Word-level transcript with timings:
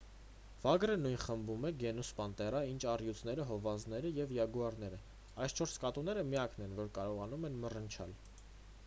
վագրը 0.61 0.93
նույն 1.01 1.17
խմբում 1.23 1.67
է 1.69 1.71
գենուս 1.83 2.09
պանտերա 2.19 2.61
ինչ 2.69 2.79
առյուծները 2.93 3.45
հովազները 3.49 4.13
և 4.15 4.33
յագուարները: 4.39 4.99
այս 5.47 5.55
չորս 5.59 5.77
կատուները 5.85 6.25
միակն 6.31 6.67
են 6.69 6.75
որ 6.81 6.91
կարողանում 6.97 7.47
են 7.53 7.61
մռնչալ: 7.67 8.17